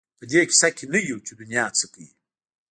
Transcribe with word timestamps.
په 0.19 0.23
دې 0.31 0.41
کيسه 0.49 0.67
کې 0.75 0.85
نه 0.93 0.99
یو 1.09 1.17
چې 1.25 1.31
دنیا 1.39 1.65
څه 1.77 1.85
کوي. 1.93 2.09